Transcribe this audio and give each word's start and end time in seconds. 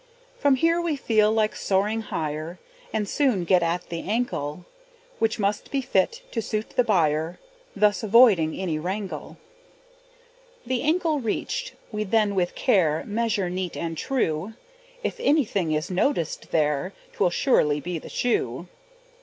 From 0.39 0.55
here 0.55 0.81
we 0.81 0.95
feel 0.95 1.31
like 1.31 1.55
soaring 1.55 2.01
higher, 2.01 2.57
And 2.91 3.07
soon 3.07 3.43
get 3.43 3.61
at 3.61 3.89
the 3.89 4.01
ankle, 4.01 4.65
Which 5.19 5.37
must 5.37 5.69
be 5.69 5.81
fit 5.81 6.23
to 6.31 6.41
suit 6.41 6.71
the 6.71 6.83
buyer, 6.83 7.37
Thus 7.75 8.01
avoiding 8.01 8.59
any 8.59 8.79
wrangle. 8.79 9.37
The 10.65 10.81
ankle 10.81 11.19
reached, 11.19 11.73
we 11.91 12.03
then 12.03 12.33
with 12.33 12.55
care 12.55 13.03
Measure 13.05 13.47
neat 13.47 13.77
and 13.77 13.95
true; 13.95 14.53
If 15.03 15.19
anything 15.19 15.71
is 15.71 15.91
noticed 15.91 16.49
there, 16.49 16.93
'Twill 17.13 17.29
surely 17.29 17.79
be 17.79 17.99
the 17.99 18.09
shoe. 18.09 18.67